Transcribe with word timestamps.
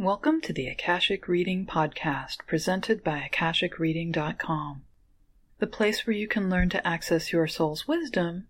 Welcome 0.00 0.40
to 0.40 0.54
the 0.54 0.66
Akashic 0.66 1.28
Reading 1.28 1.66
Podcast 1.66 2.38
presented 2.46 3.04
by 3.04 3.28
AkashicReading.com, 3.30 4.82
the 5.58 5.66
place 5.66 6.06
where 6.06 6.16
you 6.16 6.26
can 6.26 6.48
learn 6.48 6.70
to 6.70 6.86
access 6.88 7.34
your 7.34 7.46
soul's 7.46 7.86
wisdom 7.86 8.46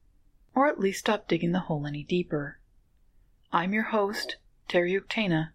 or 0.55 0.69
at 0.69 0.79
least 0.79 1.01
stop 1.01 1.27
digging 1.27 1.51
the 1.51 1.59
hole 1.67 1.89
any 1.89 2.05
deeper. 2.05 2.61
I'm 3.53 3.73
your 3.73 3.83
host, 3.83 4.37
Teri 4.69 4.97
Uktena, 4.97 5.51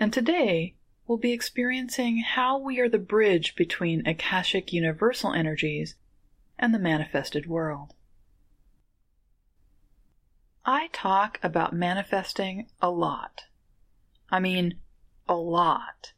and 0.00 0.12
today 0.12 0.74
we'll 1.06 1.18
be 1.18 1.30
experiencing 1.30 2.18
how 2.18 2.58
we 2.58 2.80
are 2.80 2.88
the 2.88 2.98
bridge 2.98 3.54
between 3.54 4.04
Akashic 4.08 4.72
universal 4.72 5.32
energies 5.32 5.94
and 6.58 6.74
the 6.74 6.80
manifested 6.80 7.46
world. 7.46 7.94
I 10.66 10.88
talk 10.92 11.38
about 11.40 11.72
manifesting 11.72 12.66
a 12.82 12.90
lot. 12.90 13.42
I 14.28 14.40
mean, 14.40 14.80
a 15.28 15.34
lot. 15.34 16.12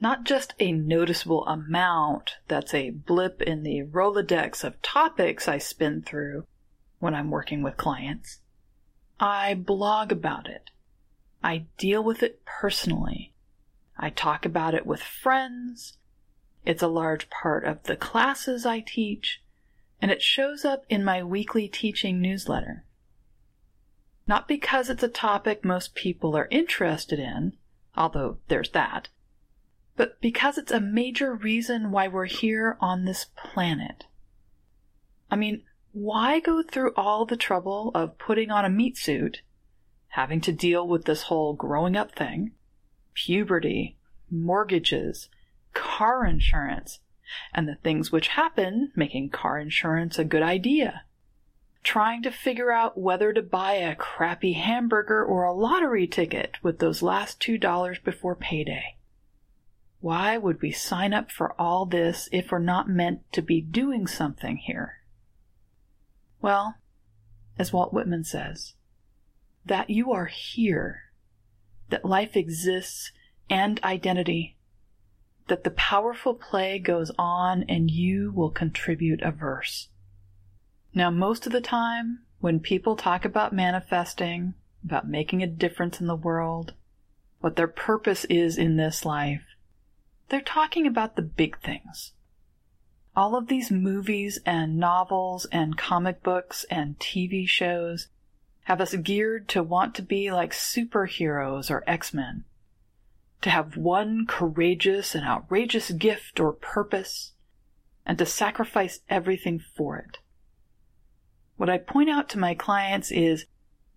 Not 0.00 0.24
just 0.24 0.54
a 0.58 0.72
noticeable 0.72 1.46
amount 1.46 2.36
that's 2.48 2.74
a 2.74 2.90
blip 2.90 3.40
in 3.42 3.62
the 3.62 3.82
Rolodex 3.82 4.64
of 4.64 4.80
topics 4.82 5.48
I 5.48 5.58
spin 5.58 6.02
through 6.02 6.46
when 6.98 7.14
I'm 7.14 7.30
working 7.30 7.62
with 7.62 7.76
clients. 7.76 8.40
I 9.20 9.54
blog 9.54 10.10
about 10.12 10.48
it. 10.48 10.70
I 11.42 11.66
deal 11.78 12.02
with 12.02 12.22
it 12.22 12.44
personally. 12.44 13.32
I 13.96 14.10
talk 14.10 14.44
about 14.44 14.74
it 14.74 14.86
with 14.86 15.02
friends. 15.02 15.98
It's 16.64 16.82
a 16.82 16.88
large 16.88 17.30
part 17.30 17.64
of 17.64 17.82
the 17.84 17.96
classes 17.96 18.66
I 18.66 18.80
teach, 18.80 19.42
and 20.00 20.10
it 20.10 20.22
shows 20.22 20.64
up 20.64 20.84
in 20.88 21.04
my 21.04 21.22
weekly 21.22 21.68
teaching 21.68 22.20
newsletter. 22.20 22.84
Not 24.26 24.48
because 24.48 24.88
it's 24.88 25.02
a 25.02 25.08
topic 25.08 25.64
most 25.64 25.94
people 25.94 26.34
are 26.36 26.48
interested 26.50 27.18
in, 27.18 27.52
although 27.96 28.38
there's 28.48 28.70
that, 28.70 29.08
but 29.96 30.20
because 30.20 30.58
it's 30.58 30.72
a 30.72 30.80
major 30.80 31.34
reason 31.34 31.90
why 31.90 32.08
we're 32.08 32.24
here 32.26 32.76
on 32.80 33.04
this 33.04 33.26
planet. 33.36 34.04
I 35.30 35.36
mean, 35.36 35.62
why 35.92 36.40
go 36.40 36.62
through 36.62 36.92
all 36.96 37.24
the 37.24 37.36
trouble 37.36 37.92
of 37.94 38.18
putting 38.18 38.50
on 38.50 38.64
a 38.64 38.70
meat 38.70 38.96
suit, 38.96 39.42
having 40.08 40.40
to 40.42 40.52
deal 40.52 40.86
with 40.86 41.04
this 41.04 41.22
whole 41.22 41.54
growing 41.54 41.96
up 41.96 42.14
thing, 42.14 42.52
puberty, 43.14 43.96
mortgages, 44.30 45.28
car 45.72 46.26
insurance, 46.26 46.98
and 47.52 47.68
the 47.68 47.76
things 47.76 48.10
which 48.10 48.28
happen 48.28 48.92
making 48.96 49.30
car 49.30 49.58
insurance 49.58 50.18
a 50.18 50.24
good 50.24 50.42
idea? 50.42 51.04
Trying 51.84 52.22
to 52.22 52.30
figure 52.30 52.72
out 52.72 52.98
whether 52.98 53.32
to 53.32 53.42
buy 53.42 53.74
a 53.74 53.94
crappy 53.94 54.54
hamburger 54.54 55.22
or 55.22 55.44
a 55.44 55.52
lottery 55.52 56.06
ticket 56.06 56.56
with 56.62 56.78
those 56.78 57.02
last 57.02 57.38
two 57.38 57.58
dollars 57.58 57.98
before 58.02 58.34
payday. 58.34 58.96
Why 60.00 60.36
would 60.36 60.60
we 60.60 60.72
sign 60.72 61.14
up 61.14 61.30
for 61.30 61.54
all 61.58 61.86
this 61.86 62.28
if 62.32 62.50
we're 62.50 62.58
not 62.58 62.88
meant 62.88 63.20
to 63.32 63.42
be 63.42 63.60
doing 63.60 64.06
something 64.06 64.56
here? 64.56 64.98
Well, 66.42 66.76
as 67.58 67.72
Walt 67.72 67.92
Whitman 67.92 68.24
says, 68.24 68.74
that 69.64 69.88
you 69.88 70.12
are 70.12 70.26
here, 70.26 71.04
that 71.90 72.04
life 72.04 72.36
exists 72.36 73.12
and 73.48 73.82
identity, 73.82 74.56
that 75.48 75.64
the 75.64 75.70
powerful 75.70 76.34
play 76.34 76.78
goes 76.78 77.10
on 77.18 77.64
and 77.68 77.90
you 77.90 78.32
will 78.32 78.50
contribute 78.50 79.22
a 79.22 79.30
verse. 79.30 79.88
Now, 80.96 81.10
most 81.10 81.44
of 81.44 81.52
the 81.52 81.60
time, 81.60 82.20
when 82.38 82.60
people 82.60 82.94
talk 82.94 83.24
about 83.24 83.52
manifesting, 83.52 84.54
about 84.84 85.08
making 85.08 85.42
a 85.42 85.46
difference 85.48 86.00
in 86.00 86.06
the 86.06 86.14
world, 86.14 86.74
what 87.40 87.56
their 87.56 87.66
purpose 87.66 88.24
is 88.26 88.56
in 88.56 88.76
this 88.76 89.04
life, 89.04 89.42
they're 90.28 90.40
talking 90.40 90.86
about 90.86 91.16
the 91.16 91.22
big 91.22 91.58
things. 91.60 92.12
All 93.16 93.34
of 93.34 93.48
these 93.48 93.72
movies 93.72 94.38
and 94.46 94.78
novels 94.78 95.46
and 95.46 95.76
comic 95.76 96.22
books 96.22 96.64
and 96.70 96.96
TV 97.00 97.46
shows 97.48 98.06
have 98.64 98.80
us 98.80 98.94
geared 98.94 99.48
to 99.48 99.64
want 99.64 99.96
to 99.96 100.02
be 100.02 100.30
like 100.30 100.52
superheroes 100.52 101.72
or 101.72 101.82
X-Men. 101.88 102.44
To 103.42 103.50
have 103.50 103.76
one 103.76 104.26
courageous 104.26 105.14
and 105.14 105.26
outrageous 105.26 105.90
gift 105.90 106.38
or 106.38 106.52
purpose, 106.52 107.32
and 108.06 108.16
to 108.18 108.26
sacrifice 108.26 109.00
everything 109.10 109.58
for 109.58 109.98
it. 109.98 110.18
What 111.56 111.70
I 111.70 111.78
point 111.78 112.10
out 112.10 112.28
to 112.30 112.38
my 112.38 112.54
clients 112.54 113.10
is 113.12 113.46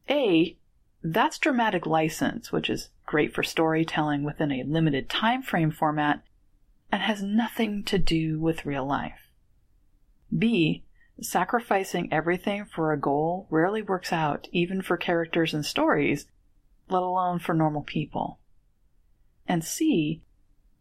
A, 0.10 0.58
that's 1.04 1.40
dramatic 1.40 1.86
license, 1.86 2.52
which 2.52 2.70
is 2.70 2.90
great 3.06 3.34
for 3.34 3.44
storytelling 3.44 4.24
within 4.24 4.52
a 4.52 4.64
limited 4.64 5.10
time 5.10 5.42
frame 5.42 5.72
format 5.72 6.24
and 6.92 7.02
has 7.02 7.24
nothing 7.24 7.84
to 7.86 7.98
do 7.98 8.40
with 8.40 8.66
real 8.66 8.86
life. 8.86 9.32
B, 10.36 10.84
sacrificing 11.20 12.12
everything 12.12 12.66
for 12.66 12.92
a 12.92 13.00
goal 13.00 13.48
rarely 13.50 13.82
works 13.82 14.14
out 14.14 14.48
even 14.52 14.82
for 14.82 14.98
characters 14.98 15.54
and 15.54 15.66
stories, 15.66 16.28
let 16.90 17.02
alone 17.02 17.40
for 17.40 17.54
normal 17.54 17.82
people. 17.82 18.40
And 19.48 19.64
C, 19.64 20.22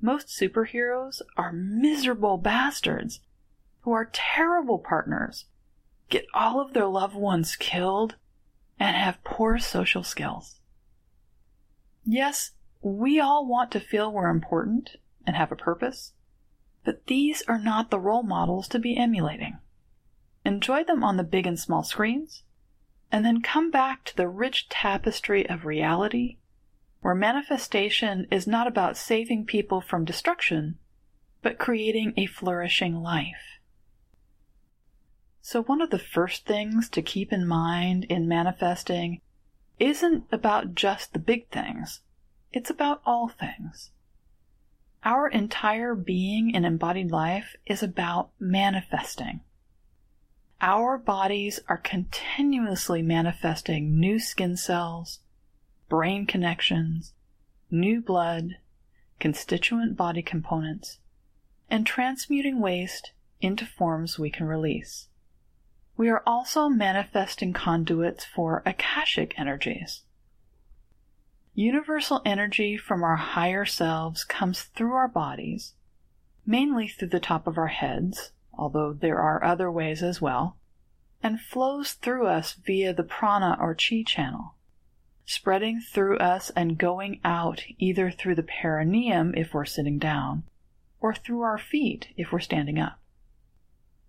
most 0.00 0.28
superheroes 0.28 1.22
are 1.36 1.52
miserable 1.52 2.36
bastards 2.36 3.20
who 3.80 3.92
are 3.92 4.10
terrible 4.12 4.78
partners 4.78 5.46
get 6.08 6.26
all 6.34 6.60
of 6.60 6.72
their 6.72 6.86
loved 6.86 7.16
ones 7.16 7.56
killed, 7.56 8.16
and 8.78 8.94
have 8.94 9.22
poor 9.24 9.58
social 9.58 10.02
skills. 10.02 10.60
Yes, 12.04 12.52
we 12.82 13.18
all 13.18 13.46
want 13.46 13.72
to 13.72 13.80
feel 13.80 14.12
we're 14.12 14.28
important 14.28 14.96
and 15.26 15.34
have 15.34 15.50
a 15.50 15.56
purpose, 15.56 16.12
but 16.84 17.06
these 17.06 17.42
are 17.48 17.58
not 17.58 17.90
the 17.90 17.98
role 17.98 18.22
models 18.22 18.68
to 18.68 18.78
be 18.78 18.96
emulating. 18.96 19.58
Enjoy 20.44 20.84
them 20.84 21.02
on 21.02 21.16
the 21.16 21.24
big 21.24 21.46
and 21.46 21.58
small 21.58 21.82
screens, 21.82 22.44
and 23.10 23.24
then 23.24 23.42
come 23.42 23.70
back 23.70 24.04
to 24.04 24.16
the 24.16 24.28
rich 24.28 24.68
tapestry 24.68 25.48
of 25.48 25.64
reality, 25.64 26.36
where 27.00 27.14
manifestation 27.14 28.26
is 28.30 28.46
not 28.46 28.66
about 28.66 28.96
saving 28.96 29.46
people 29.46 29.80
from 29.80 30.04
destruction, 30.04 30.78
but 31.42 31.58
creating 31.58 32.12
a 32.16 32.26
flourishing 32.26 33.02
life. 33.02 33.55
So, 35.48 35.62
one 35.62 35.80
of 35.80 35.90
the 35.90 35.98
first 36.00 36.44
things 36.44 36.88
to 36.88 37.00
keep 37.00 37.32
in 37.32 37.46
mind 37.46 38.02
in 38.06 38.26
manifesting 38.26 39.20
isn't 39.78 40.24
about 40.32 40.74
just 40.74 41.12
the 41.12 41.20
big 41.20 41.50
things, 41.50 42.00
it's 42.52 42.68
about 42.68 43.00
all 43.06 43.28
things. 43.28 43.92
Our 45.04 45.28
entire 45.28 45.94
being 45.94 46.52
and 46.56 46.66
embodied 46.66 47.12
life 47.12 47.54
is 47.64 47.80
about 47.80 48.30
manifesting. 48.40 49.42
Our 50.60 50.98
bodies 50.98 51.60
are 51.68 51.78
continuously 51.78 53.00
manifesting 53.00 54.00
new 54.00 54.18
skin 54.18 54.56
cells, 54.56 55.20
brain 55.88 56.26
connections, 56.26 57.12
new 57.70 58.00
blood, 58.00 58.56
constituent 59.20 59.96
body 59.96 60.22
components, 60.22 60.98
and 61.70 61.86
transmuting 61.86 62.58
waste 62.58 63.12
into 63.40 63.64
forms 63.64 64.18
we 64.18 64.28
can 64.28 64.46
release 64.48 65.06
we 65.96 66.10
are 66.10 66.22
also 66.26 66.68
manifesting 66.68 67.52
conduits 67.52 68.24
for 68.24 68.62
Akashic 68.66 69.38
energies. 69.38 70.02
Universal 71.54 72.20
energy 72.26 72.76
from 72.76 73.02
our 73.02 73.16
higher 73.16 73.64
selves 73.64 74.24
comes 74.24 74.64
through 74.64 74.92
our 74.92 75.08
bodies, 75.08 75.72
mainly 76.44 76.86
through 76.86 77.08
the 77.08 77.18
top 77.18 77.46
of 77.46 77.56
our 77.56 77.68
heads, 77.68 78.32
although 78.52 78.92
there 78.92 79.18
are 79.18 79.42
other 79.42 79.70
ways 79.70 80.02
as 80.02 80.20
well, 80.20 80.58
and 81.22 81.40
flows 81.40 81.94
through 81.94 82.26
us 82.26 82.52
via 82.52 82.92
the 82.92 83.02
prana 83.02 83.56
or 83.58 83.74
chi 83.74 84.04
channel, 84.06 84.54
spreading 85.24 85.80
through 85.80 86.18
us 86.18 86.50
and 86.50 86.76
going 86.76 87.20
out 87.24 87.64
either 87.78 88.10
through 88.10 88.34
the 88.34 88.42
perineum 88.42 89.34
if 89.34 89.54
we're 89.54 89.64
sitting 89.64 89.98
down, 89.98 90.42
or 91.00 91.14
through 91.14 91.40
our 91.40 91.58
feet 91.58 92.08
if 92.18 92.32
we're 92.32 92.38
standing 92.38 92.78
up. 92.78 92.98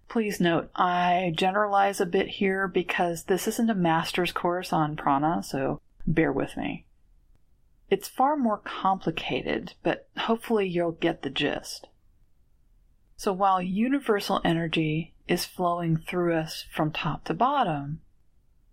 Please 0.09 0.39
note, 0.39 0.69
I 0.73 1.33
generalize 1.35 1.99
a 1.99 2.05
bit 2.05 2.27
here 2.27 2.67
because 2.67 3.25
this 3.25 3.47
isn't 3.47 3.69
a 3.69 3.75
master's 3.75 4.31
course 4.31 4.71
on 4.71 4.95
prana, 4.95 5.43
so 5.43 5.81
bear 6.05 6.31
with 6.31 6.55
me. 6.55 6.85
It's 7.89 8.07
far 8.07 8.37
more 8.37 8.57
complicated, 8.57 9.73
but 9.83 10.07
hopefully 10.17 10.67
you'll 10.67 10.93
get 10.93 11.21
the 11.21 11.29
gist. 11.29 11.87
So 13.17 13.33
while 13.33 13.61
universal 13.61 14.39
energy 14.45 15.13
is 15.27 15.45
flowing 15.45 15.97
through 15.97 16.35
us 16.35 16.65
from 16.71 16.91
top 16.91 17.25
to 17.25 17.33
bottom, 17.33 18.01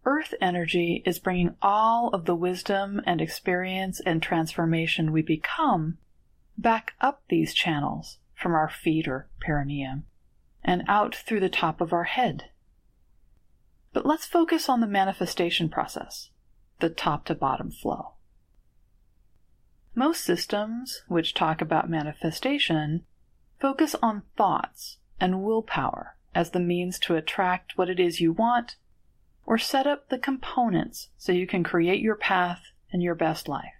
earth 0.04 0.34
energy 0.40 1.02
is 1.04 1.18
bringing 1.18 1.56
all 1.60 2.10
of 2.10 2.26
the 2.26 2.34
wisdom 2.34 3.00
and 3.06 3.20
experience 3.20 4.00
and 4.00 4.22
transformation 4.22 5.10
we 5.10 5.22
become 5.22 5.98
back 6.56 6.92
up 7.00 7.22
these 7.28 7.54
channels 7.54 8.18
from 8.34 8.52
our 8.52 8.68
feet 8.68 9.08
or 9.08 9.28
perineum 9.40 10.04
and 10.64 10.82
out 10.88 11.14
through 11.14 11.40
the 11.40 11.48
top 11.48 11.80
of 11.80 11.92
our 11.92 12.04
head. 12.04 12.50
But 13.92 14.06
let's 14.06 14.26
focus 14.26 14.68
on 14.68 14.80
the 14.80 14.86
manifestation 14.86 15.68
process, 15.68 16.30
the 16.80 16.90
top 16.90 17.26
to 17.26 17.34
bottom 17.34 17.70
flow. 17.70 18.14
Most 19.94 20.24
systems 20.24 21.02
which 21.06 21.34
talk 21.34 21.60
about 21.60 21.88
manifestation 21.88 23.04
focus 23.60 23.94
on 24.02 24.22
thoughts 24.36 24.98
and 25.20 25.42
willpower 25.42 26.16
as 26.34 26.50
the 26.50 26.60
means 26.60 26.98
to 26.98 27.14
attract 27.14 27.78
what 27.78 27.88
it 27.88 28.00
is 28.00 28.20
you 28.20 28.32
want 28.32 28.76
or 29.46 29.58
set 29.58 29.86
up 29.86 30.08
the 30.08 30.18
components 30.18 31.10
so 31.16 31.30
you 31.30 31.46
can 31.46 31.62
create 31.62 32.00
your 32.00 32.16
path 32.16 32.62
and 32.92 33.02
your 33.02 33.14
best 33.14 33.48
life. 33.48 33.74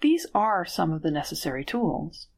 These 0.00 0.26
are 0.34 0.64
some 0.64 0.92
of 0.92 1.02
the 1.02 1.10
necessary 1.10 1.64
tools. 1.64 2.28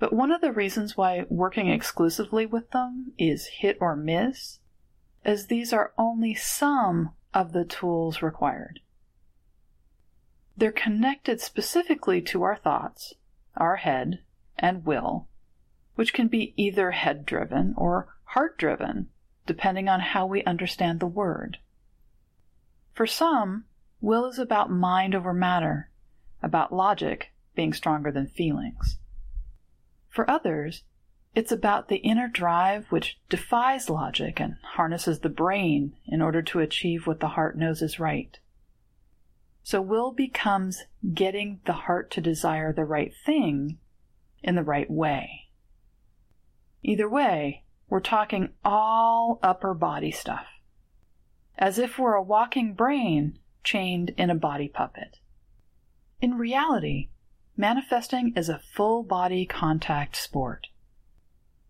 But 0.00 0.14
one 0.14 0.32
of 0.32 0.40
the 0.40 0.50
reasons 0.50 0.96
why 0.96 1.26
working 1.28 1.68
exclusively 1.68 2.46
with 2.46 2.70
them 2.70 3.12
is 3.18 3.58
hit 3.58 3.76
or 3.80 3.94
miss 3.94 4.58
is 5.26 5.46
these 5.46 5.74
are 5.74 5.92
only 5.98 6.34
some 6.34 7.10
of 7.34 7.52
the 7.52 7.66
tools 7.66 8.22
required. 8.22 8.80
They're 10.56 10.72
connected 10.72 11.42
specifically 11.42 12.22
to 12.22 12.42
our 12.42 12.56
thoughts, 12.56 13.12
our 13.58 13.76
head, 13.76 14.22
and 14.58 14.86
will, 14.86 15.28
which 15.96 16.14
can 16.14 16.28
be 16.28 16.54
either 16.56 16.92
head 16.92 17.26
driven 17.26 17.74
or 17.76 18.08
heart 18.24 18.56
driven, 18.56 19.10
depending 19.44 19.86
on 19.86 20.00
how 20.00 20.24
we 20.24 20.42
understand 20.44 21.00
the 21.00 21.06
word. 21.06 21.58
For 22.94 23.06
some, 23.06 23.66
will 24.00 24.24
is 24.24 24.38
about 24.38 24.70
mind 24.70 25.14
over 25.14 25.34
matter, 25.34 25.90
about 26.42 26.72
logic 26.72 27.32
being 27.54 27.74
stronger 27.74 28.10
than 28.10 28.26
feelings. 28.26 28.96
For 30.10 30.28
others, 30.28 30.82
it's 31.34 31.52
about 31.52 31.88
the 31.88 31.98
inner 31.98 32.28
drive 32.28 32.86
which 32.90 33.18
defies 33.28 33.88
logic 33.88 34.40
and 34.40 34.56
harnesses 34.62 35.20
the 35.20 35.28
brain 35.28 35.94
in 36.04 36.20
order 36.20 36.42
to 36.42 36.58
achieve 36.58 37.06
what 37.06 37.20
the 37.20 37.28
heart 37.28 37.56
knows 37.56 37.80
is 37.80 38.00
right. 38.00 38.38
So 39.62 39.80
will 39.80 40.10
becomes 40.10 40.84
getting 41.14 41.60
the 41.64 41.72
heart 41.72 42.10
to 42.12 42.20
desire 42.20 42.72
the 42.72 42.84
right 42.84 43.12
thing 43.24 43.78
in 44.42 44.56
the 44.56 44.64
right 44.64 44.90
way. 44.90 45.48
Either 46.82 47.08
way, 47.08 47.64
we're 47.88 48.00
talking 48.00 48.50
all 48.64 49.38
upper 49.42 49.74
body 49.74 50.10
stuff. 50.10 50.46
As 51.56 51.78
if 51.78 51.98
we're 51.98 52.14
a 52.14 52.22
walking 52.22 52.74
brain 52.74 53.38
chained 53.62 54.10
in 54.16 54.30
a 54.30 54.34
body 54.34 54.68
puppet. 54.68 55.18
In 56.20 56.38
reality, 56.38 57.10
manifesting 57.60 58.32
is 58.34 58.48
a 58.48 58.58
full 58.58 59.02
body 59.02 59.44
contact 59.44 60.16
sport. 60.16 60.68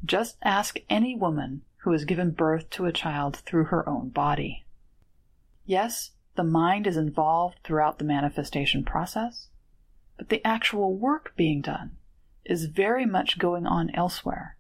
Just 0.05 0.37
ask 0.43 0.79
any 0.89 1.17
woman 1.17 1.63
who 1.79 1.91
has 1.91 2.05
given 2.05 2.31
birth 2.31 2.71
to 2.71 2.87
a 2.87 2.93
child 2.93 3.37
through 3.37 3.65
her 3.65 3.87
own 3.89 4.09
body. 4.09 4.65
Yes, 5.67 6.13
the 6.37 6.45
mind 6.45 6.87
is 6.87 6.97
involved 6.97 7.59
throughout 7.65 7.99
the 7.99 8.05
manifestation 8.05 8.85
process, 8.85 9.49
but 10.17 10.29
the 10.29 10.47
actual 10.47 10.95
work 10.97 11.35
being 11.37 11.61
done 11.61 11.97
is 12.45 12.67
very 12.67 13.05
much 13.05 13.39
going 13.39 13.67
on 13.67 13.91
elsewhere. 13.91 14.57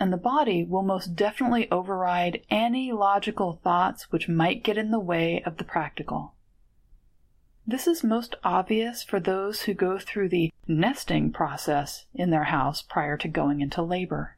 And 0.00 0.12
the 0.12 0.16
body 0.16 0.64
will 0.64 0.82
most 0.82 1.14
definitely 1.14 1.70
override 1.70 2.42
any 2.50 2.90
logical 2.90 3.60
thoughts 3.62 4.10
which 4.10 4.28
might 4.28 4.64
get 4.64 4.78
in 4.78 4.90
the 4.90 4.98
way 4.98 5.42
of 5.44 5.58
the 5.58 5.64
practical. 5.64 6.34
This 7.66 7.86
is 7.86 8.02
most 8.02 8.34
obvious 8.42 9.02
for 9.04 9.20
those 9.20 9.62
who 9.62 9.74
go 9.74 9.98
through 9.98 10.30
the 10.30 10.52
nesting 10.66 11.32
process 11.32 12.06
in 12.12 12.30
their 12.30 12.44
house 12.44 12.82
prior 12.82 13.16
to 13.18 13.28
going 13.28 13.60
into 13.60 13.82
labor. 13.82 14.36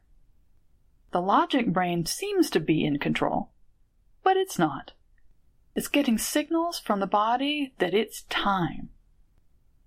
The 1.11 1.21
logic 1.21 1.73
brain 1.73 2.05
seems 2.05 2.49
to 2.51 2.59
be 2.59 2.85
in 2.85 2.99
control, 2.99 3.49
but 4.23 4.37
it's 4.37 4.59
not. 4.59 4.91
It's 5.73 5.87
getting 5.87 6.17
signals 6.17 6.77
from 6.79 6.99
the 6.99 7.07
body 7.07 7.73
that 7.79 7.93
it's 7.93 8.23
time. 8.23 8.89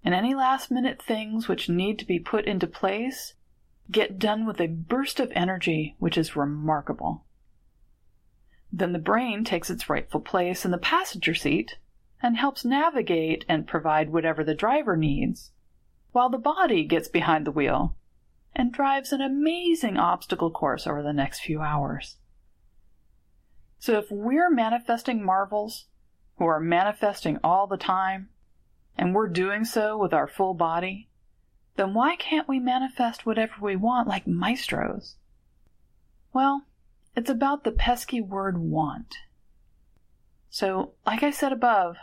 And 0.03 0.15
any 0.15 0.35
last 0.35 0.71
minute 0.71 1.01
things 1.01 1.49
which 1.49 1.69
need 1.69 1.99
to 2.01 2.07
be 2.07 2.19
put 2.19 2.45
into 2.45 2.67
place 2.67 3.35
get 3.91 4.19
done 4.19 4.47
with 4.47 4.61
a 4.61 4.67
burst 4.67 5.21
of 5.21 5.33
energy 5.35 5.95
which 5.99 6.19
is 6.19 6.37
remarkable. 6.37 7.25
Then 8.73 8.93
the 8.93 8.99
brain 8.99 9.45
takes 9.45 9.71
its 9.71 9.89
rightful 9.89 10.21
place 10.21 10.65
in 10.65 10.73
the 10.73 10.79
passenger 10.79 11.35
seat 11.35 11.77
and 12.23 12.37
helps 12.37 12.65
navigate 12.65 13.45
and 13.49 13.67
provide 13.67 14.11
whatever 14.11 14.43
the 14.43 14.55
driver 14.55 14.97
needs, 14.97 15.53
while 16.13 16.29
the 16.29 16.39
body 16.39 16.85
gets 16.85 17.09
behind 17.09 17.47
the 17.47 17.53
wheel 17.53 17.95
and 18.55 18.73
drives 18.73 19.13
an 19.13 19.21
amazing 19.21 19.97
obstacle 19.97 20.51
course 20.51 20.87
over 20.87 21.03
the 21.03 21.13
next 21.13 21.41
few 21.41 21.61
hours. 21.61 22.17
So 23.79 23.99
if 23.99 24.11
we're 24.11 24.51
manifesting 24.51 25.25
marvels, 25.25 25.87
who 26.37 26.47
are 26.47 26.61
manifesting 26.61 27.39
all 27.45 27.67
the 27.67 27.77
time, 27.77 28.29
and 28.97 29.15
we're 29.15 29.29
doing 29.29 29.65
so 29.65 29.97
with 29.97 30.13
our 30.13 30.27
full 30.27 30.55
body, 30.55 31.09
then 31.77 31.95
why 31.95 32.17
can't 32.17 32.49
we 32.49 32.59
manifest 32.59 33.25
whatever 33.25 33.55
we 33.61 33.77
want 33.77 34.09
like 34.09 34.27
maestros? 34.27 35.15
Well, 36.33 36.63
it's 37.15 37.31
about 37.31 37.63
the 37.63 37.71
pesky 37.71 38.21
word 38.21 38.59
want. 38.59 39.15
So, 40.51 40.93
like 41.07 41.23
I 41.23 41.31
said 41.31 41.53
above, 41.53 41.97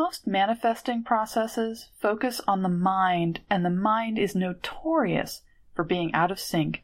most 0.00 0.26
manifesting 0.26 1.04
processes 1.04 1.90
focus 1.98 2.40
on 2.48 2.62
the 2.62 2.70
mind, 2.70 3.38
and 3.50 3.62
the 3.62 3.68
mind 3.68 4.18
is 4.18 4.34
notorious 4.34 5.42
for 5.74 5.84
being 5.84 6.10
out 6.14 6.30
of 6.30 6.40
sync 6.40 6.82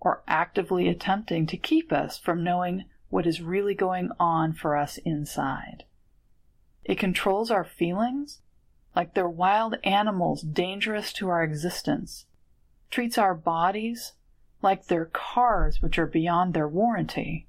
or 0.00 0.22
actively 0.26 0.88
attempting 0.88 1.46
to 1.46 1.58
keep 1.58 1.92
us 1.92 2.16
from 2.16 2.42
knowing 2.42 2.82
what 3.10 3.26
is 3.26 3.42
really 3.42 3.74
going 3.74 4.10
on 4.18 4.54
for 4.54 4.74
us 4.74 4.96
inside. 5.04 5.84
It 6.82 6.98
controls 6.98 7.50
our 7.50 7.62
feelings 7.62 8.40
like 8.94 9.12
they're 9.12 9.28
wild 9.28 9.76
animals 9.84 10.40
dangerous 10.40 11.12
to 11.12 11.28
our 11.28 11.42
existence, 11.42 12.24
treats 12.90 13.18
our 13.18 13.34
bodies 13.34 14.14
like 14.62 14.86
they're 14.86 15.10
cars 15.12 15.82
which 15.82 15.98
are 15.98 16.06
beyond 16.06 16.54
their 16.54 16.66
warranty, 16.66 17.48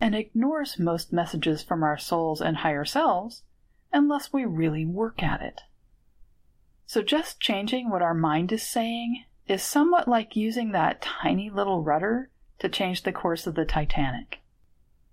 and 0.00 0.14
ignores 0.14 0.78
most 0.78 1.12
messages 1.12 1.64
from 1.64 1.82
our 1.82 1.98
souls 1.98 2.40
and 2.40 2.58
higher 2.58 2.84
selves 2.84 3.42
unless 3.94 4.32
we 4.32 4.44
really 4.44 4.84
work 4.84 5.22
at 5.22 5.40
it. 5.40 5.62
So 6.86 7.00
just 7.00 7.40
changing 7.40 7.88
what 7.88 8.02
our 8.02 8.14
mind 8.14 8.52
is 8.52 8.62
saying 8.62 9.24
is 9.46 9.62
somewhat 9.62 10.08
like 10.08 10.36
using 10.36 10.72
that 10.72 11.00
tiny 11.00 11.48
little 11.48 11.82
rudder 11.82 12.28
to 12.58 12.68
change 12.68 13.02
the 13.02 13.12
course 13.12 13.46
of 13.46 13.54
the 13.54 13.64
Titanic. 13.64 14.40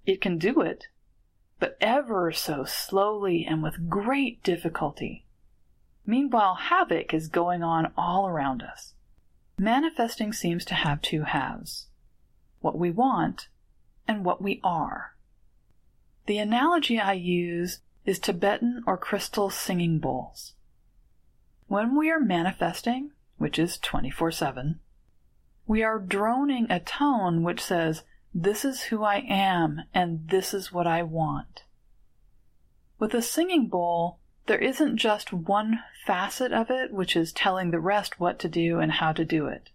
It 0.05 0.19
can 0.19 0.37
do 0.37 0.61
it, 0.61 0.87
but 1.59 1.77
ever 1.79 2.31
so 2.31 2.65
slowly 2.65 3.45
and 3.45 3.61
with 3.61 3.89
great 3.89 4.43
difficulty. 4.43 5.25
Meanwhile, 6.05 6.55
havoc 6.55 7.13
is 7.13 7.27
going 7.27 7.61
on 7.63 7.93
all 7.95 8.27
around 8.27 8.63
us. 8.63 8.93
Manifesting 9.57 10.33
seems 10.33 10.65
to 10.65 10.73
have 10.73 11.01
two 11.01 11.23
halves 11.23 11.87
what 12.61 12.77
we 12.77 12.91
want 12.91 13.47
and 14.07 14.23
what 14.23 14.41
we 14.41 14.59
are. 14.63 15.15
The 16.27 16.37
analogy 16.37 16.99
I 16.99 17.13
use 17.13 17.79
is 18.05 18.19
Tibetan 18.19 18.83
or 18.87 18.97
crystal 18.97 19.49
singing 19.49 19.99
bowls. 19.99 20.53
When 21.67 21.95
we 21.95 22.09
are 22.09 22.19
manifesting, 22.19 23.11
which 23.37 23.59
is 23.59 23.77
24 23.77 24.31
7, 24.31 24.79
we 25.67 25.83
are 25.83 25.99
droning 25.99 26.67
a 26.69 26.79
tone 26.79 27.43
which 27.43 27.61
says, 27.61 28.03
This 28.33 28.65
is 28.65 28.83
who 28.83 29.03
I 29.03 29.17
am 29.27 29.83
and 29.93 30.27
this 30.29 30.53
is 30.53 30.73
what 30.73 30.87
I 30.87 31.03
want. 31.03 31.63
With 32.99 33.13
a 33.13 33.21
singing 33.21 33.67
bowl, 33.67 34.19
there 34.47 34.59
isn't 34.59 34.97
just 34.97 35.31
one 35.31 35.79
facet 36.05 36.51
of 36.51 36.69
it 36.69 36.91
which 36.91 37.15
is 37.15 37.31
telling 37.31 37.71
the 37.71 37.79
rest 37.79 38.19
what 38.19 38.39
to 38.39 38.49
do 38.49 38.79
and 38.79 38.91
how 38.91 39.13
to 39.13 39.23
do 39.23 39.45
it. 39.45 39.69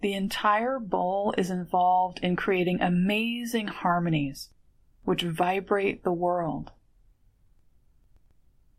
The 0.00 0.14
entire 0.14 0.78
bowl 0.78 1.34
is 1.36 1.50
involved 1.50 2.20
in 2.22 2.36
creating 2.36 2.80
amazing 2.80 3.68
harmonies 3.68 4.50
which 5.04 5.22
vibrate 5.22 6.04
the 6.04 6.12
world. 6.12 6.72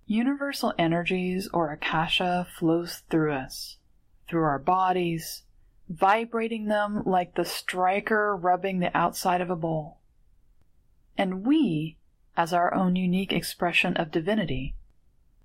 Universal 0.10 0.74
energies 0.78 1.50
or 1.54 1.70
akasha 1.70 2.48
flows 2.58 3.04
through 3.10 3.34
us, 3.34 3.76
through 4.30 4.44
our 4.44 4.58
bodies, 4.58 5.44
vibrating 5.90 6.68
them 6.68 7.04
like 7.06 7.36
the 7.36 7.44
striker 7.44 8.34
rubbing 8.34 8.80
the 8.80 8.96
outside 8.98 9.42
of 9.42 9.50
a 9.50 9.56
bowl. 9.56 9.98
And 11.18 11.46
we, 11.46 11.98
as 12.38 12.54
our 12.54 12.74
own 12.74 12.96
unique 12.96 13.34
expression 13.34 13.98
of 13.98 14.10
divinity, 14.10 14.76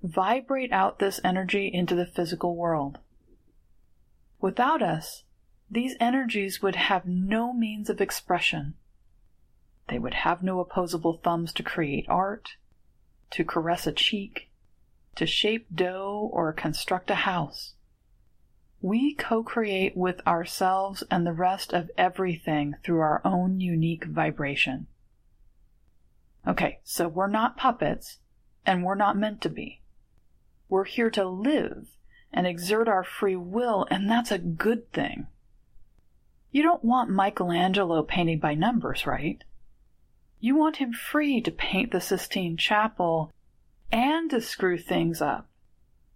vibrate 0.00 0.70
out 0.70 1.00
this 1.00 1.20
energy 1.24 1.68
into 1.72 1.96
the 1.96 2.06
physical 2.06 2.54
world. 2.54 2.98
Without 4.40 4.80
us, 4.80 5.24
these 5.68 5.96
energies 5.98 6.62
would 6.62 6.76
have 6.76 7.04
no 7.04 7.52
means 7.52 7.90
of 7.90 8.00
expression. 8.00 8.74
They 9.88 9.98
would 9.98 10.14
have 10.14 10.40
no 10.40 10.60
opposable 10.60 11.14
thumbs 11.14 11.52
to 11.54 11.64
create 11.64 12.08
art, 12.08 12.50
to 13.30 13.44
caress 13.44 13.88
a 13.88 13.92
cheek, 13.92 14.50
to 15.16 15.26
shape 15.26 15.66
dough 15.74 16.30
or 16.32 16.52
construct 16.52 17.10
a 17.10 17.14
house. 17.14 17.74
We 18.80 19.14
co 19.14 19.42
create 19.42 19.96
with 19.96 20.26
ourselves 20.26 21.04
and 21.10 21.26
the 21.26 21.32
rest 21.32 21.72
of 21.72 21.90
everything 21.96 22.74
through 22.82 23.00
our 23.00 23.20
own 23.24 23.60
unique 23.60 24.04
vibration. 24.04 24.86
Okay, 26.46 26.80
so 26.82 27.06
we're 27.06 27.28
not 27.28 27.56
puppets, 27.56 28.18
and 28.66 28.82
we're 28.82 28.96
not 28.96 29.16
meant 29.16 29.40
to 29.42 29.48
be. 29.48 29.80
We're 30.68 30.84
here 30.84 31.10
to 31.10 31.28
live 31.28 31.88
and 32.32 32.46
exert 32.46 32.88
our 32.88 33.04
free 33.04 33.36
will, 33.36 33.86
and 33.90 34.10
that's 34.10 34.32
a 34.32 34.38
good 34.38 34.90
thing. 34.92 35.28
You 36.50 36.62
don't 36.62 36.84
want 36.84 37.10
Michelangelo 37.10 38.02
painting 38.02 38.40
by 38.40 38.54
numbers, 38.54 39.06
right? 39.06 39.42
You 40.40 40.56
want 40.56 40.76
him 40.76 40.92
free 40.92 41.40
to 41.42 41.50
paint 41.52 41.92
the 41.92 42.00
Sistine 42.00 42.56
Chapel 42.56 43.30
and 43.92 44.30
to 44.30 44.40
screw 44.40 44.78
things 44.78 45.20
up 45.20 45.48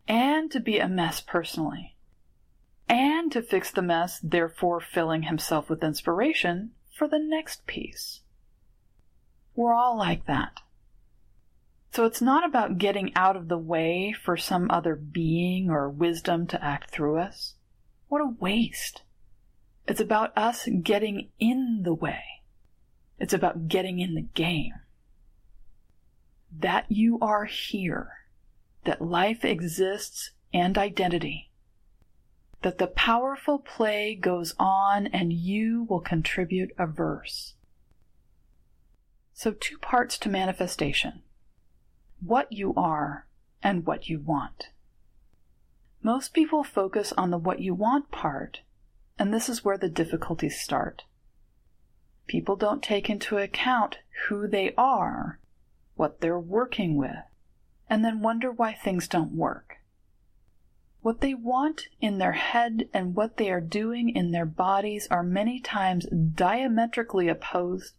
and 0.09 0.51
to 0.51 0.59
be 0.59 0.79
a 0.79 0.89
mess 0.89 1.21
personally 1.21 1.97
and 2.89 3.31
to 3.33 3.43
fix 3.43 3.71
the 3.71 3.83
mess, 3.83 4.21
therefore 4.23 4.81
filling 4.81 5.25
himself 5.25 5.69
with 5.69 5.83
inspiration 5.83 6.71
for 6.97 7.09
the 7.09 7.19
next 7.19 7.67
piece. 7.67 8.21
We're 9.55 9.75
all 9.75 9.97
like 9.97 10.27
that. 10.27 10.61
So 11.93 12.05
it's 12.05 12.21
not 12.21 12.45
about 12.45 12.79
getting 12.79 13.13
out 13.17 13.37
of 13.37 13.49
the 13.49 13.59
way 13.59 14.13
for 14.13 14.37
some 14.37 14.71
other 14.71 14.95
being 14.95 15.71
or 15.71 15.89
wisdom 15.89 16.47
to 16.49 16.63
act 16.63 16.91
through 16.91 17.19
us. 17.19 17.55
What 18.09 18.21
a 18.21 18.35
waste. 18.39 19.03
It's 19.89 20.01
about 20.01 20.37
us 20.37 20.69
getting 20.83 21.31
in 21.39 21.81
the 21.85 21.95
way. 21.95 22.23
It's 23.19 23.33
about 23.33 23.69
getting 23.69 23.99
in 23.99 24.15
the 24.15 24.21
game. 24.23 24.75
That 26.59 26.87
you 26.91 27.19
are 27.21 27.45
here, 27.45 28.11
that 28.85 29.03
life 29.03 29.45
exists 29.45 30.31
and 30.53 30.79
identity, 30.79 31.51
that 32.63 32.79
the 32.79 32.87
powerful 32.87 33.59
play 33.59 34.15
goes 34.15 34.55
on 34.59 35.07
and 35.09 35.33
you 35.33 35.87
will 35.89 36.01
contribute 36.01 36.73
a 36.79 36.87
verse. 36.87 37.55
So, 39.35 39.53
two 39.53 39.79
parts 39.79 40.19
to 40.19 40.31
manifestation 40.31 41.23
what 42.21 42.51
you 42.51 42.73
are 42.75 43.27
and 43.63 43.85
what 43.85 44.09
you 44.09 44.19
want. 44.19 44.69
Most 46.03 46.33
people 46.33 46.65
focus 46.65 47.13
on 47.19 47.31
the 47.31 47.39
what 47.39 47.61
you 47.61 47.75
want 47.75 48.11
part 48.11 48.61
and 49.19 49.33
this 49.33 49.49
is 49.49 49.65
where 49.65 49.79
the 49.79 49.89
difficulties 49.89 50.61
start. 50.61 51.05
People 52.27 52.57
don't 52.57 52.83
take 52.83 53.09
into 53.09 53.39
account 53.39 53.99
who 54.29 54.49
they 54.49 54.75
are, 54.77 55.39
what 55.97 56.21
they're 56.21 56.39
working 56.39 56.97
with, 56.97 57.25
and 57.91 58.05
then 58.05 58.21
wonder 58.21 58.53
why 58.53 58.73
things 58.73 59.09
don't 59.09 59.33
work. 59.33 59.79
What 61.01 61.21
they 61.21 61.35
want 61.35 61.89
in 62.01 62.19
their 62.19 62.33
head 62.33 62.89
and 62.93 63.15
what 63.15 63.37
they 63.37 63.51
are 63.51 63.61
doing 63.61 64.09
in 64.09 64.33
their 64.33 64.47
bodies 64.47 65.07
are 65.11 65.23
many 65.23 65.61
times 65.61 66.07
diametrically 66.07 67.29
opposed, 67.29 67.95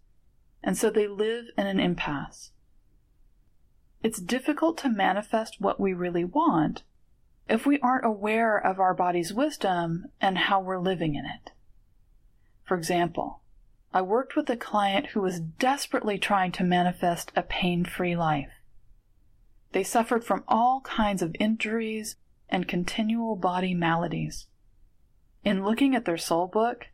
and 0.63 0.77
so 0.77 0.89
they 0.89 1.07
live 1.07 1.45
in 1.57 1.67
an 1.67 1.79
impasse. 1.79 2.51
It's 4.03 4.21
difficult 4.21 4.77
to 4.79 4.89
manifest 4.89 5.59
what 5.59 5.79
we 5.79 5.93
really 5.93 6.25
want 6.25 6.83
if 7.49 7.65
we 7.65 7.79
aren't 7.79 8.05
aware 8.05 8.57
of 8.57 8.79
our 8.79 8.93
body's 8.93 9.33
wisdom 9.33 10.05
and 10.19 10.37
how 10.37 10.59
we're 10.59 10.79
living 10.79 11.15
in 11.15 11.25
it. 11.25 11.51
For 12.63 12.75
example, 12.75 13.41
I 13.93 14.01
worked 14.01 14.35
with 14.35 14.49
a 14.49 14.57
client 14.57 15.07
who 15.07 15.21
was 15.21 15.39
desperately 15.39 16.17
trying 16.17 16.51
to 16.53 16.63
manifest 16.63 17.31
a 17.35 17.41
pain 17.41 17.85
free 17.85 18.15
life. 18.15 18.51
They 19.71 19.83
suffered 19.83 20.23
from 20.23 20.43
all 20.47 20.81
kinds 20.81 21.21
of 21.21 21.35
injuries 21.39 22.15
and 22.49 22.67
continual 22.67 23.35
body 23.35 23.73
maladies. 23.73 24.47
In 25.43 25.63
looking 25.63 25.95
at 25.95 26.05
their 26.05 26.17
soul 26.17 26.47
book, 26.47 26.87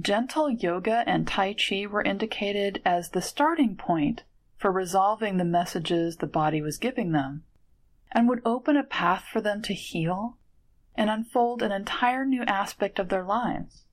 gentle 0.00 0.50
yoga 0.50 1.02
and 1.06 1.26
Tai 1.26 1.54
Chi 1.54 1.86
were 1.86 2.02
indicated 2.02 2.80
as 2.84 3.10
the 3.10 3.22
starting 3.22 3.76
point 3.76 4.22
for 4.56 4.70
resolving 4.70 5.36
the 5.36 5.44
messages 5.44 6.16
the 6.16 6.26
body 6.26 6.62
was 6.62 6.78
giving 6.78 7.12
them 7.12 7.44
and 8.12 8.28
would 8.28 8.42
open 8.44 8.76
a 8.76 8.84
path 8.84 9.24
for 9.32 9.40
them 9.40 9.62
to 9.62 9.74
heal 9.74 10.36
and 10.94 11.08
unfold 11.08 11.62
an 11.62 11.72
entire 11.72 12.24
new 12.24 12.42
aspect 12.42 12.98
of 12.98 13.08
their 13.08 13.24
lives. 13.24 13.84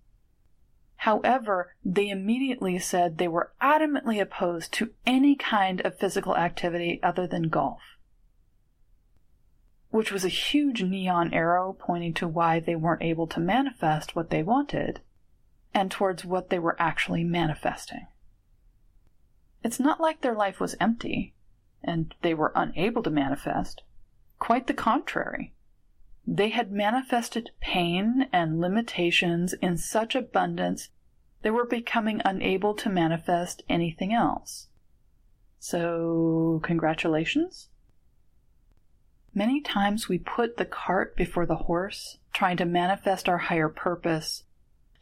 However, 1.02 1.76
they 1.86 2.10
immediately 2.10 2.80
said 2.80 3.18
they 3.18 3.28
were 3.28 3.54
adamantly 3.62 4.20
opposed 4.20 4.74
to 4.74 4.94
any 5.06 5.36
kind 5.36 5.80
of 5.82 5.98
physical 5.98 6.36
activity 6.36 7.00
other 7.04 7.28
than 7.28 7.50
golf, 7.50 7.82
which 9.90 10.12
was 10.12 10.26
a 10.26 10.30
huge 10.30 10.82
neon 10.82 11.34
arrow 11.34 11.74
pointing 11.78 12.14
to 12.16 12.28
why 12.28 12.60
they 12.60 12.76
weren't 12.76 13.04
able 13.04 13.28
to 13.28 13.40
manifest 13.40 14.16
what 14.16 14.32
they 14.32 14.42
wanted 14.42 15.02
and 15.74 15.92
towards 15.92 16.26
what 16.26 16.50
they 16.50 16.60
were 16.60 16.76
actually 16.80 17.24
manifesting. 17.24 18.08
It's 19.64 19.80
not 19.80 20.02
like 20.02 20.22
their 20.22 20.36
life 20.36 20.60
was 20.60 20.76
empty 20.80 21.34
and 21.84 22.16
they 22.22 22.34
were 22.34 22.52
unable 22.56 23.04
to 23.04 23.10
manifest. 23.10 23.84
Quite 24.40 24.68
the 24.68 24.74
contrary. 24.74 25.54
They 26.30 26.50
had 26.50 26.74
manifested 26.74 27.52
pain 27.62 28.28
and 28.34 28.60
limitations 28.60 29.54
in 29.54 29.78
such 29.78 30.14
abundance 30.14 30.90
they 31.42 31.50
were 31.50 31.66
becoming 31.66 32.22
unable 32.26 32.74
to 32.74 32.90
manifest 32.90 33.64
anything 33.70 34.14
else. 34.14 34.68
So, 35.60 36.60
congratulations? 36.64 37.70
Many 39.34 39.62
times 39.62 40.10
we 40.10 40.20
put 40.20 40.58
the 40.58 40.66
cart 40.66 41.16
before 41.16 41.46
the 41.46 41.56
horse, 41.56 42.18
trying 42.34 42.58
to 42.58 42.66
manifest 42.66 43.30
our 43.30 43.38
higher 43.38 43.70
purpose, 43.70 44.44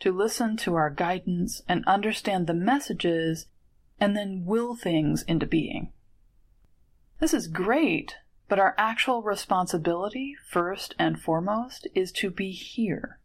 to 0.02 0.12
listen 0.12 0.58
to 0.58 0.76
our 0.76 0.92
guidance 0.92 1.64
and 1.68 1.84
understand 1.88 2.46
the 2.46 2.54
messages, 2.54 3.48
and 4.00 4.16
then 4.16 4.46
will 4.46 4.76
things 4.76 5.24
into 5.24 5.48
being. 5.48 5.92
This 7.20 7.34
is 7.34 7.48
great 7.48 8.18
but 8.48 8.60
our 8.60 8.76
actual 8.78 9.22
responsibility, 9.24 10.36
first 10.48 10.94
and 11.00 11.20
foremost, 11.20 11.88
is 11.96 12.12
to 12.12 12.30
be 12.30 12.52
here. 12.52 13.20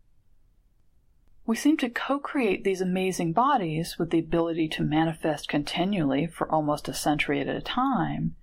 We 1.47 1.57
seem 1.57 1.77
to 1.79 1.91
co 1.91 2.19
create 2.19 2.65
these 2.65 2.81
amazing 2.81 3.33
bodies 3.33 3.99
with 3.99 4.11
the 4.11 4.21
ability 4.21 4.69
to 4.69 4.83
manifest 4.83 5.49
continually 5.49 6.27
for 6.27 6.51
almost 6.51 6.89
a 6.89 6.95
century 6.95 7.41
at 7.41 7.49
a 7.49 7.61
time, 7.61 8.37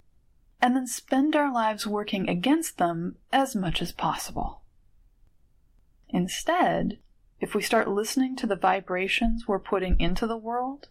and 0.62 0.76
then 0.76 0.88
spend 0.88 1.36
our 1.36 1.52
lives 1.52 1.88
working 1.88 2.30
against 2.30 2.78
them 2.78 3.16
as 3.32 3.56
much 3.56 3.82
as 3.82 3.92
possible. 3.92 4.62
Instead, 6.10 7.00
if 7.40 7.56
we 7.56 7.62
start 7.62 7.88
listening 7.88 8.36
to 8.36 8.48
the 8.48 8.56
vibrations 8.56 9.48
we're 9.48 9.60
putting 9.60 10.00
into 10.00 10.28
the 10.28 10.38
world, 10.38 10.90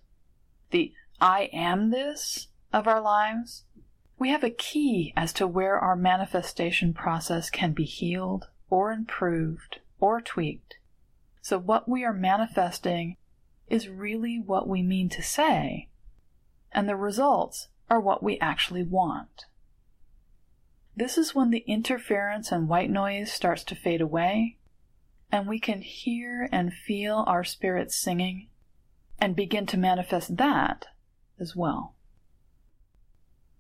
the 0.70 0.92
I 1.20 1.50
am 1.52 1.90
this 1.90 2.48
of 2.72 2.86
our 2.86 3.00
lives, 3.00 3.64
we 4.18 4.30
have 4.30 4.44
a 4.44 4.50
key 4.50 5.12
as 5.16 5.32
to 5.34 5.46
where 5.46 5.78
our 5.78 5.96
manifestation 5.96 6.94
process 6.94 7.50
can 7.50 7.72
be 7.72 7.84
healed 7.84 8.46
or 8.70 8.90
improved 8.90 9.80
or 10.00 10.20
tweaked. 10.20 10.76
So, 11.42 11.58
what 11.58 11.88
we 11.88 12.04
are 12.04 12.12
manifesting 12.12 13.16
is 13.68 13.88
really 13.88 14.40
what 14.44 14.68
we 14.68 14.82
mean 14.82 15.08
to 15.10 15.22
say, 15.22 15.88
and 16.72 16.88
the 16.88 16.96
results 16.96 17.68
are 17.90 18.00
what 18.00 18.22
we 18.22 18.38
actually 18.38 18.82
want. 18.82 19.44
This 20.96 21.18
is 21.18 21.34
when 21.34 21.50
the 21.50 21.64
interference 21.66 22.50
and 22.50 22.68
white 22.68 22.90
noise 22.90 23.30
starts 23.30 23.64
to 23.64 23.74
fade 23.74 24.00
away, 24.00 24.56
and 25.30 25.46
we 25.46 25.60
can 25.60 25.82
hear 25.82 26.48
and 26.50 26.72
feel 26.72 27.24
our 27.26 27.44
spirit 27.44 27.92
singing 27.92 28.48
and 29.18 29.36
begin 29.36 29.66
to 29.66 29.76
manifest 29.76 30.36
that 30.38 30.86
as 31.38 31.54
well. 31.54 31.95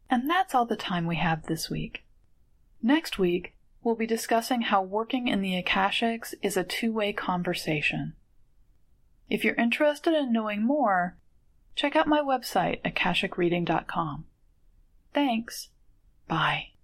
And 0.08 0.30
that's 0.30 0.54
all 0.54 0.66
the 0.66 0.76
time 0.76 1.06
we 1.06 1.16
have 1.16 1.46
this 1.46 1.68
week. 1.68 2.04
Next 2.82 3.18
week, 3.18 3.54
we'll 3.82 3.96
be 3.96 4.06
discussing 4.06 4.62
how 4.62 4.82
working 4.82 5.28
in 5.28 5.40
the 5.40 5.60
Akashics 5.60 6.34
is 6.42 6.56
a 6.56 6.64
two 6.64 6.92
way 6.92 7.12
conversation. 7.12 8.14
If 9.28 9.44
you're 9.44 9.54
interested 9.54 10.14
in 10.14 10.32
knowing 10.32 10.62
more, 10.62 11.16
check 11.74 11.96
out 11.96 12.06
my 12.06 12.20
website, 12.20 12.82
akashicreading.com. 12.82 14.26
Thanks. 15.12 15.70
Bye. 16.28 16.75